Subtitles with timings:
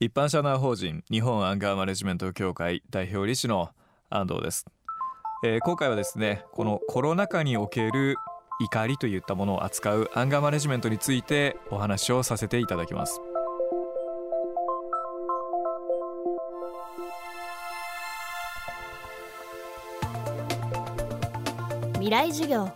[0.00, 3.70] 一般社団法人日本アンガーマネジメント協会代表理事の
[4.10, 4.64] 安藤です、
[5.44, 8.14] えー、今回はですねこのコロナ禍における
[8.60, 13.20] 怒りといったものを扱うアンガーマネジメントについてお話をさせていただきます。
[21.94, 22.70] 未来授業。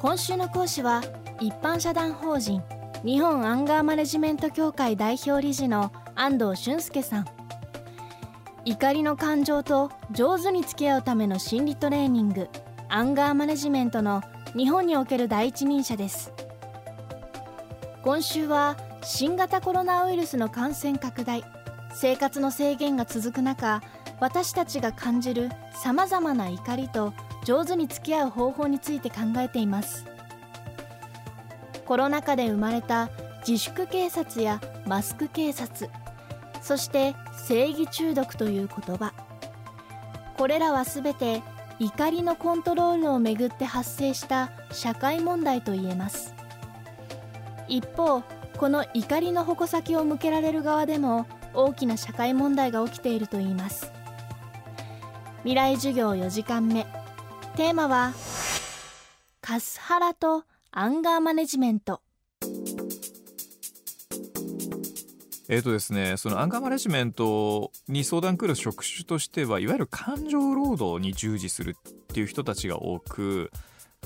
[0.00, 1.00] 今週の講師は
[1.40, 2.60] 一般社団法人
[3.04, 7.26] 日本アンガーマネジメント協会代表理事の安藤俊介さん。
[8.64, 12.48] 怒りの感情と上手に付き合うための心理トレーニング
[12.88, 14.22] アンガーマネジメントの
[14.56, 16.32] 日本における第一人者です。
[18.02, 21.44] 今週は新型コロナウイルスの感染拡大
[21.92, 23.82] 生活の制限が続く中
[24.18, 27.12] 私たちが感じるさまざまな怒りと
[27.44, 30.06] 上手に付き合う方法について考えています。
[31.84, 33.10] コロナ禍で生まれた
[33.46, 35.88] 自粛警察やマスク警察
[36.66, 37.14] そして
[37.46, 39.12] 正義中毒という言葉。
[40.36, 41.40] これらは全て
[41.78, 46.34] 怒りのコントロールをめぐって発生した社会問題といえます。
[47.68, 48.22] 一方
[48.56, 53.92] この怒りの矛先を向けられる側でも大きな社会問題が起きているといいます。
[55.42, 56.84] 未来授業4時間目。
[57.54, 58.12] テーマは
[59.40, 62.00] カスハラとアンガーマネジメント。
[65.48, 73.52] えーとですね、そのアンガーマネジメントに相談来る職種としてはいわゆる感情労働に従事するっていう人たちが多く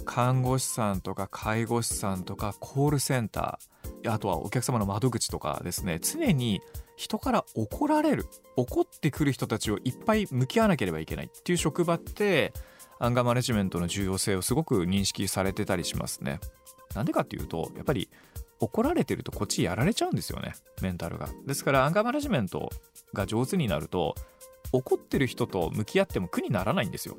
[0.05, 6.60] 看護師さんとか介護士さんとかコールセンターあとはお客様の窓口とかですね常に
[6.97, 12.52] 人から怒られる怒ってくる人たちをいっぱい向き合わなければいけないっていう職場って
[12.98, 16.38] アンガーマネジメントの重要性をすごく認識されてたりしますね。
[16.94, 18.10] なんでかっていうとやっぱり
[18.61, 21.28] 怒られてるとこっちやられちゃうんですよねメンタルが。
[21.47, 22.70] ですからアンガーマネジメント
[23.14, 24.14] が上手になると
[24.72, 27.16] 怒ってる人と向き合っても苦にならないんですよ。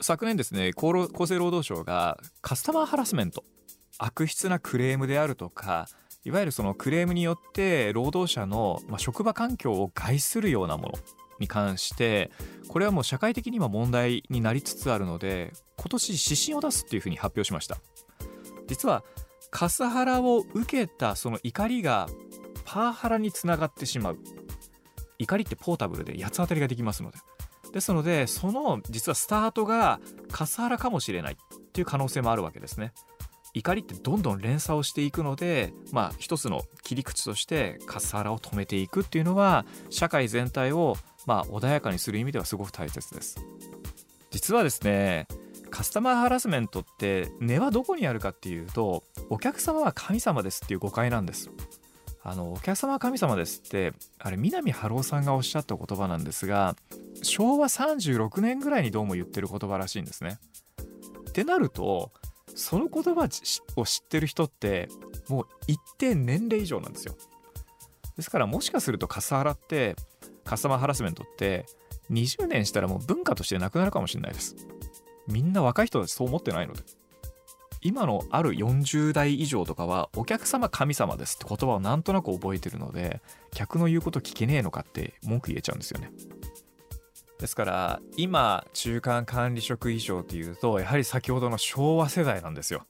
[0.00, 3.44] 昨年ですね厚生労働省がカスタマーハラスメント
[3.98, 5.88] 悪質なクレームであるとか
[6.24, 10.94] いわゆるそのクレームによって労働者の、職場環境を害するようなもの
[11.38, 12.30] に関して
[12.68, 17.78] これはもう社会的に今問題になりつつあるので今年指針を出すっていうふうに発表しました。
[18.66, 19.02] 実は
[19.50, 22.08] カスハラを受けたその怒りが
[22.64, 24.18] パワハラにつながってしまう。
[25.18, 27.18] 怒りってポータブルで八つ当たりができますので。
[27.72, 30.00] ですのでその実はスタートが
[30.30, 31.36] カスハラかもしれないっ
[31.72, 32.92] ていう可能性もあるわけですね。
[33.54, 43.44] 怒りってどんどん連鎖をしていくのでまあ一つの切り口としてカスハラを止めていくっていうのは社会全体をまあ穏やかにする意味ではすごく大切です。
[44.30, 45.26] 実はですね
[45.70, 51.50] カスタマーハラスメントって根はどこにあるかっていうとお客様は神様ですっていう誤解なんです。
[52.22, 56.76] あのお客様は神様ですってあれ南春夫さんがおっしゃった言葉なんですが
[57.22, 60.38] 昭和36年ぐらいにどうも言ってる言葉らしいんですね。
[61.28, 62.12] ってなると
[62.54, 63.28] その言葉
[63.76, 64.88] を知ってる人って
[65.28, 67.14] もう一定年齢以上なんですよ。
[68.16, 69.94] ですからもしかするとカスハラって
[70.44, 71.66] カスタマーハラスメントって
[72.10, 74.56] 20年したらもう文化としてなくなるかもしれないです。
[75.28, 76.82] みんな若い人たちそう思ってないので。
[77.80, 83.20] 今のある40代以上とかはお客様神様ですって言葉をなんとなく覚えてるので
[83.52, 86.10] 客の言うこと聞けねえのかって文句言えちゃうんですよね。
[87.38, 92.84] ですから今中間管理職以上っていうとやはり先ほどの昭和世代なんですよ。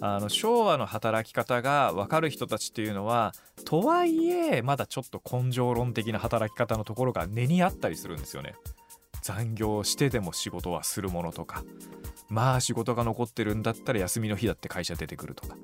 [0.00, 3.32] あの昭和の働き方が分かる人たちっていうのは
[3.64, 8.54] とはいえまだちょっと根性論的な働き方のところが根にあったりするんですよね。
[9.24, 11.64] 残業してでも仕事はするものとか
[12.28, 15.56] まあ仕事が残ってるんだったら休みの日だって会社出てくるとか。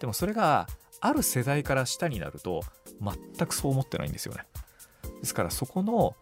[0.00, 0.66] でもそれが
[1.00, 2.62] ある世代から下になると
[3.00, 4.46] 全くそう思ってないんですよね。
[5.20, 6.16] ですからそこの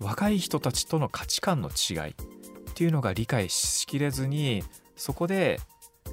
[0.00, 2.14] 若い人たちとの価値観の違いっ
[2.74, 4.64] ていうのが理解しきれずに
[4.96, 5.60] そこで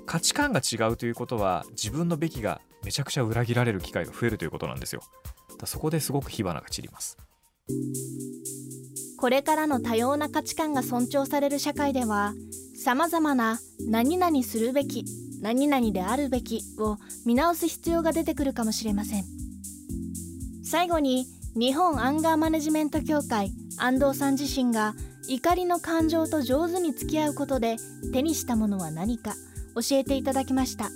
[0.05, 5.01] 価値観が違うということは自分のべきがめちゃくちゃ裏切られる機会が増えるということなんですよ。
[5.57, 7.17] だそこですごく火花が散ります。
[9.19, 12.33] これからの多様な価値観が尊重される社会では
[12.73, 15.03] さまざまな何々するべき
[15.41, 19.25] 何々であるべきを見直す必要が出てくるかもしれません。
[20.63, 21.25] 最後に
[21.55, 24.93] 日本アンガーマネジメント協会安藤さん自身が
[25.27, 27.75] 怒りの感情と上手に付き合うことで
[28.13, 29.33] 手にしたものは何か
[29.75, 30.89] 教えていただきました。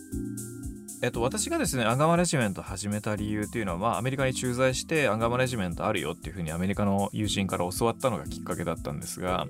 [1.04, 9.46] えっと、私がですねアンガーマネジメント始めた理由っていうのは、まあ、アメリカに駐在してアンガーマネジメントあるよっていうふうにアメリカの友人から教わったのがきっかけだったんですが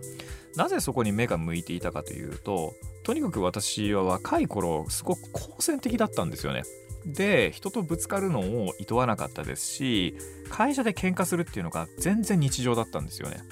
[0.55, 2.73] なぜそこに目が向いていたかというと
[3.03, 6.63] とにかく私は若い頃すごく好戦的だったんですよね。
[7.05, 10.17] で人とぶつかるのを厭わなかったですし
[10.50, 13.44] 会社で喧嘩するっていうのが全然日常だったんですよね。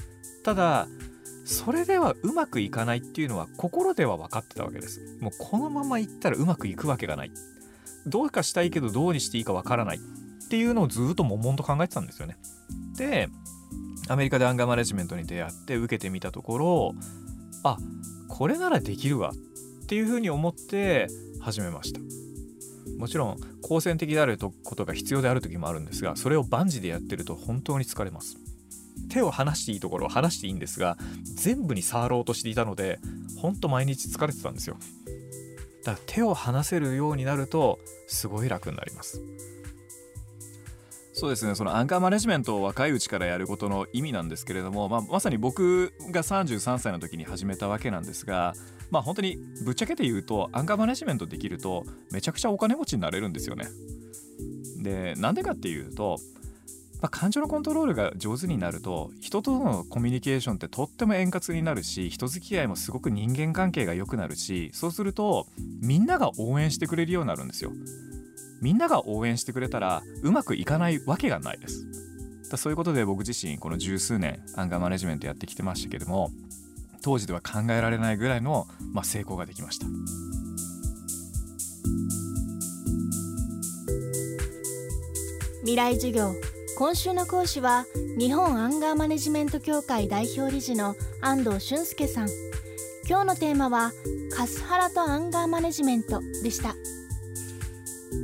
[0.44, 0.88] ただ
[1.46, 5.18] それではうまくいかないっていうのは心では分かってたわけです。
[5.20, 7.32] もうこのままいったらうまくいくわけがない。
[8.08, 10.00] どうかしたいけどどうにしていいか分からないっ
[10.50, 12.38] ていうのをずっと悶々と考えてたんですよね。
[12.98, 13.30] で
[14.10, 16.96] アメリカでアンガーマネジメントに出会って受けてみたところ
[17.64, 17.78] あ
[18.28, 21.08] これならできるわっていうふうに思って
[21.40, 22.00] 始めました。
[22.98, 28.38] もちろん好戦的であることが必要である時もあるんですがそれを万事でやってると本当に疲れます。
[29.10, 33.00] 手を離していいところを離していいんですが全部に触ろうとしていたので
[33.38, 34.78] ほんと毎日疲れてたんですよ。
[35.84, 39.22] だから手を離せるようになるとすごい楽になります。
[41.14, 41.56] そうですね。
[41.56, 48.54] そのアンカーマネジメントを若いうちからやることの意味なんですけれども、まあ、まさに僕が33歳の時に始めたわけなんですが
[48.90, 53.68] まあ本当にぶっちゃけて言うとアンカーマネジメントできるとめちゃくちゃお金持ちになれるんですよね。
[54.82, 56.18] でなんでかっていうと
[57.02, 65.48] まあ、感情のコントロールが上手になると人とのコミュニケーションってとっても円滑になるし人付き合いもすごく人間関係が良くなるしそうすると
[65.82, 67.72] みんなが応援してくれるようになるんですよ。
[68.62, 71.88] みんなが応援してくれたらうまくいかないわけがないです。
[72.52, 76.30] だそういうことで僕自身この十数年アンガーマネジメントやってきてましたけども
[77.02, 79.88] 当時では考えられないぐらいの、まあ、成功ができました。
[85.62, 86.34] 未来授業
[86.82, 87.86] 今週の講師は
[88.18, 92.28] 日本アンガーマネジメント協会代表理事の安藤俊介さん。
[93.08, 93.92] 今日のテーマは
[94.36, 96.74] カスハラとアンガーマネジメントでした。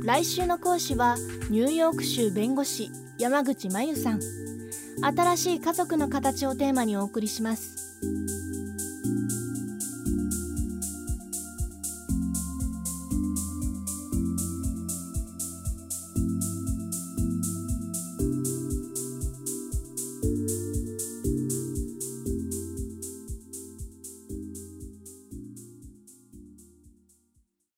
[0.02, 1.14] 来週の講師は
[1.50, 4.20] ニューヨーク州弁護士山口真由さん。
[5.04, 7.87] 新しい家族の形をテーマにお送りします。